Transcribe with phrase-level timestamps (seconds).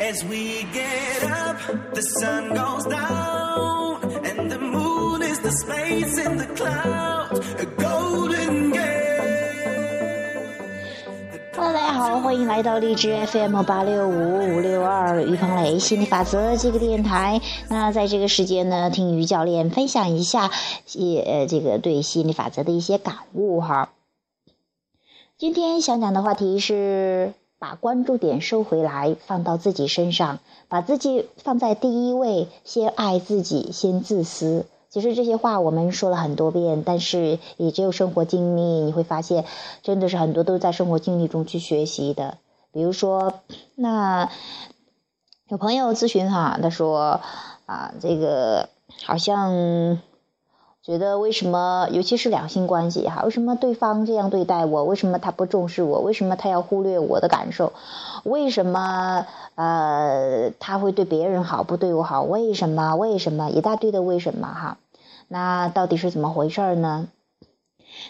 [0.00, 1.58] As we get up,
[1.92, 8.70] the sun goes down, and the moon is the space in the clouds, a golden
[8.70, 8.78] gate.
[11.52, 17.40] Hello，大家好，欢迎来到荔枝 FM 八六五五六二于鹏雷心理法则这个电台。
[17.68, 20.52] 那在这个时间呢，听于教练分享一下，
[20.92, 23.90] 也呃这个对心理法则的一些感悟哈。
[25.36, 30.38] 今天想讲的话题是把关注点收回来，放到自己身上，
[30.68, 34.66] 把自己放在第一位，先爱自己，先自私。
[34.88, 39.44] 其实这些话我们说了很多遍，但是也只有生活经历，你会发现，
[39.82, 42.38] 真的是很多都是在生活经历中去学习的。
[42.72, 43.40] 比如说，
[43.74, 44.30] 那
[45.48, 47.20] 有朋友咨询哈，他说
[47.66, 48.68] 啊，这个
[49.04, 50.00] 好像。
[50.88, 54.84] 觉得为什么，尤其是两性关系哈，为什么对方这样对待我？
[54.84, 56.00] 为什么他不重视我？
[56.00, 57.74] 为什么他要忽略我的感受？
[58.24, 62.22] 为什么呃他会对别人好，不对我好？
[62.22, 62.94] 为什么？
[62.94, 63.50] 为什么？
[63.50, 64.78] 一大堆的为什么哈？
[65.28, 67.08] 那到底是怎么回事呢？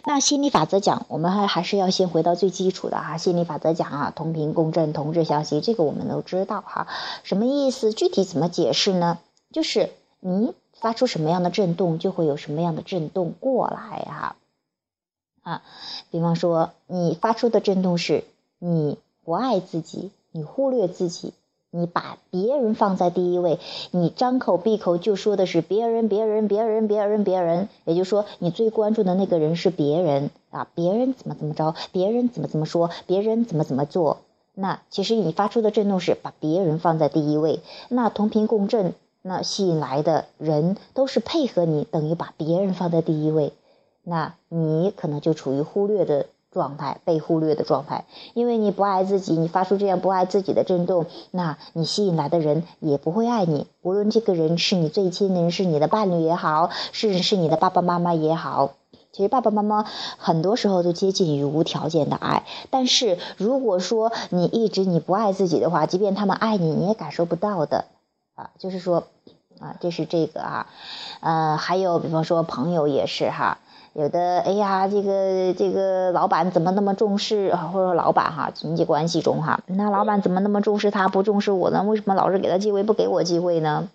[0.05, 3.17] 那心理法则讲，我们还还是要先回到最基础的哈。
[3.17, 6.87] 心理法则讲啊，同频共振，同质相吸，这个我们都知道哈。
[7.25, 7.93] 什么意思？
[7.93, 9.19] 具体怎么解释呢？
[9.53, 10.55] 就是你。
[10.81, 14.37] 发出什么样的震动，就会有什么样的震动过来哈，
[15.43, 15.63] 啊，
[16.11, 18.25] 比方说你发出的震动是
[18.59, 21.33] 你不爱自己，你忽略自己，
[21.71, 23.59] 你把别人放在第一位，
[23.91, 34.19] 你张口闭口就说的是别人，别人，别人，别人，别人，也就是说你最关注的那个人是别人啊，别人怎么怎么着，别人怎么怎么说，别人怎么怎么做，
[34.55, 38.95] 那其实你发出的震动是把别人放在第一位，那同频共振。
[39.23, 43.53] 那吸引来的人都是配合你，等于把别人放在第一位，
[44.03, 53.67] 那你可能就处于忽略的状态，被忽略的状态，因为你不爱自己，你发出这样不爱自己的震动，那你吸引来的人也不会爱你。
[53.83, 58.73] 无论这个人是你最亲的人，是你的伴侣也好，是是你的爸爸妈妈也好，
[59.13, 59.85] 其实爸爸妈妈
[60.17, 62.45] 很多时候都接近于无条件的爱。
[62.71, 67.85] 但是如果说你一直你不爱自己的话，即便他们爱你，你也感受不到的。
[68.39, 69.03] 啊，就是说，
[69.59, 70.69] 啊，这是这个啊，
[71.19, 73.59] 呃，还有比方说朋友也是哈，
[73.95, 77.53] 有的哎呀，这个这个老板怎么那么重视？
[77.57, 81.83] 或者说老板哈，经济关系中哈，那老板怎么那么重视他，不重视我呢？
[81.83, 83.89] 为什么老是给他机会，不给我机会呢？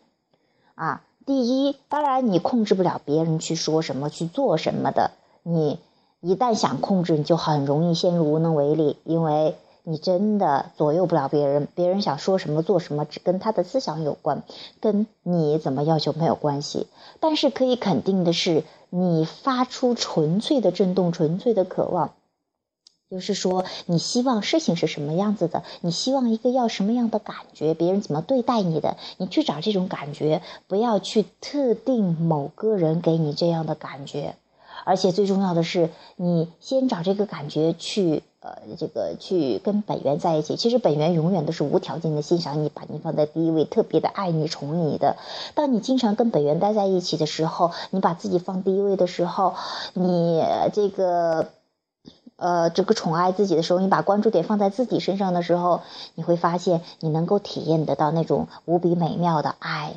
[0.76, 5.12] 啊，第一，当然你控制不了别人去说什么、去做什么的，
[5.44, 5.80] 你
[6.20, 9.56] 一旦想控制，你就很容易陷入无能为力，因为。
[9.86, 14.44] 你真的左右不了别人，别人想说什么做什么，只跟他的思想有关，
[14.80, 16.88] 跟你怎么要求没有关系。
[17.20, 22.14] 但是可以肯定的是，你发出纯粹的震动，纯粹的渴望，
[23.10, 34.38] 就是说你希望事情是什么样子的，你希望一个要什么样的感觉，别人怎么对待你的，你去找这种感觉，不要去特定某个人给你这样的感觉。
[34.86, 38.24] 而且最重要的是，你先找这个感觉去。
[38.44, 45.16] 呃，这个去跟本源在一起，其实本源永远都是无条件的欣赏你，把你放在第一位，特别的爱你、宠你的。
[45.56, 49.54] 当你经常跟本源待在一起的时候，你把自己放第一位的时候，
[49.94, 50.44] 你
[50.74, 51.52] 这个
[52.36, 55.80] 呃这个宠爱自己的时候，你把关注点放在自己身上的时候，
[56.16, 59.94] 你会发现你能够体验得到那种无比美妙的爱。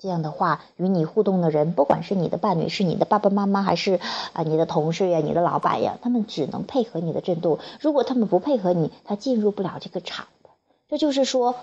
[0.00, 4.00] 这样的话，与你互动的人，不管是你的伴侣，是你的爸爸妈妈，还是
[4.32, 7.58] 啊你的同事呀、你的老板呀，他们只能配合你的震动。
[7.80, 10.48] 如果他们不配合你，他进入不了这个场的。
[10.88, 11.54] 这就是说，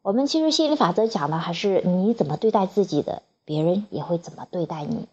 [0.00, 5.06] 我们其实心理法则讲的还是你怎么对待自己的，别人也会怎么对待你。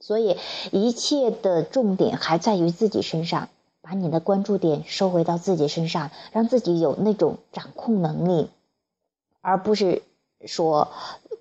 [0.00, 0.38] 所以
[0.72, 3.50] 一切的重点还在于自己身上，
[3.82, 8.48] 把你的关注点收回到自己身上，让自己有那种掌控能力，
[9.42, 10.02] 而不是
[10.46, 10.88] 说。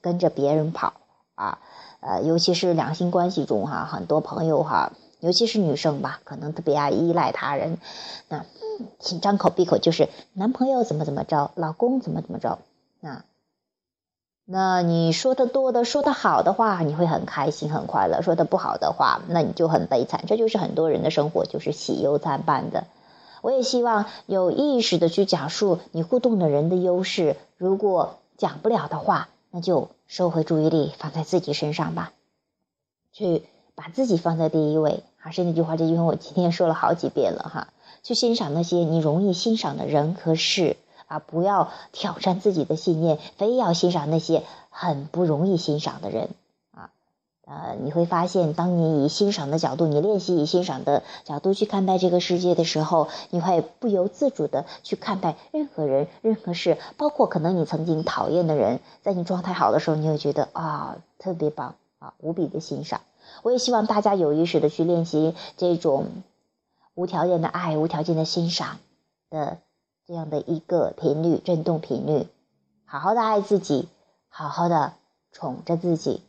[0.05, 0.93] 跟着别人跑
[1.33, 1.57] 啊，
[1.99, 7.79] 呃，尤其是两性关系中哈，很多朋友哈，尤其是女生吧，可能特别爱依赖他人，
[8.29, 8.45] 那
[9.19, 12.59] 张口闭口就是男朋友怎么怎么着，老公怎么怎么着
[13.01, 13.25] 啊。
[14.45, 20.25] 那你说的多的，说的好的话，你会很开心很快乐；说的不好的话，那你就很悲惨。
[20.27, 22.85] 这就是很多人的生活，就是喜忧参半的。
[23.41, 29.29] 我也希望有意识的去讲述你互动的人的优势，如果讲不了的话。
[29.55, 32.11] 那就收回注意力，放在自己身上吧，
[33.13, 33.43] 去
[33.73, 35.03] 把自己放在第一位。
[35.15, 37.69] 还是那句话，这句话我今天说了好几遍了哈。
[38.03, 40.75] 去欣赏那些你容易欣赏的人和事
[41.07, 46.31] 啊，不要挑战自己的信念，非要欣赏那些很不容易欣赏的人。
[47.47, 63.01] 呃，你会发现，当你以欣赏的角度，你练习以欣赏的角度去看待这个世界的时候，你会不由自主的去看待任何人、任何事，包括可能你曾经讨厌的人，在你状态好的时候，你会觉得啊，特别棒啊，无比的欣赏。
[63.43, 66.07] 我也希望大家有意识的去练习这种
[66.95, 68.77] 无条件的爱、无条件的欣赏
[69.29, 69.59] 的
[70.07, 72.27] 这样的一个频率、振动频率，
[72.85, 73.87] 好好的爱自己，
[74.29, 74.93] 好好的
[75.31, 76.21] 宠着自己。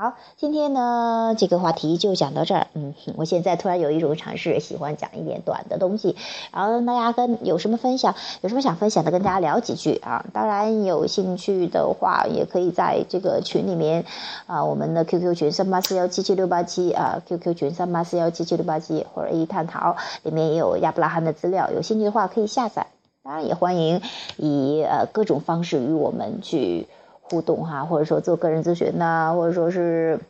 [0.00, 2.68] 好，今天呢，这个话题就讲到这儿。
[2.74, 6.14] 嗯，我现在突然有一种尝试，喜欢讲一点短的东西，
[6.52, 10.24] 然后大家跟有什么分享，有什么想分享的，跟大家聊几句啊。
[10.32, 14.04] 当然有兴趣的话，也可以在这个群里面
[14.46, 22.86] 啊，我们的 QQ 群三八四幺七七六八七啊，QQ 群三八四幺七七六八七或者一探讨里面也有亚伯拉罕的资料，有兴趣的话可以下载。
[23.24, 24.00] 当然也欢迎
[24.36, 26.86] 以呃各种方式与我们去。
[27.30, 30.20] 互动哈，或者说做个人咨询呐，或者说是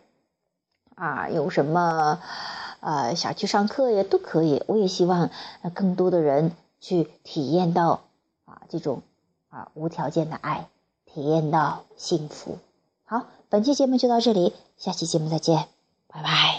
[0.95, 2.21] 啊，有什么
[2.81, 4.63] 呃想去上课呀，都可以。
[4.67, 5.31] 我也希望
[5.75, 8.01] 更多的人去体验到
[8.45, 9.03] 啊这种
[9.49, 10.67] 啊无条件的爱，
[11.05, 12.59] 体验到幸福。
[13.05, 15.67] 好，本期节目就到这里，下期节目再见，
[16.09, 16.58] 拜拜。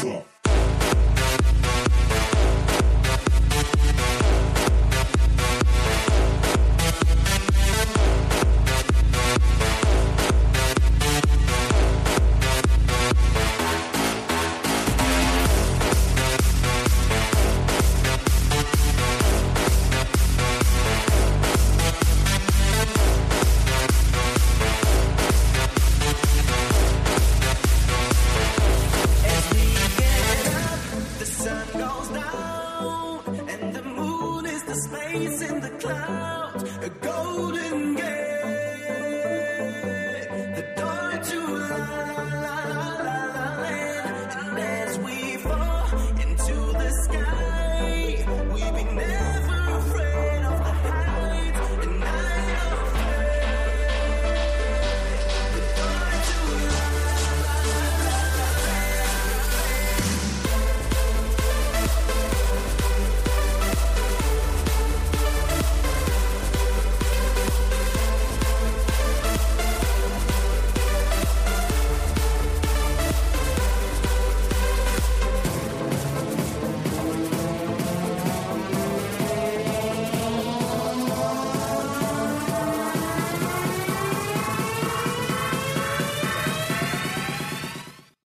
[0.00, 0.29] Fuck.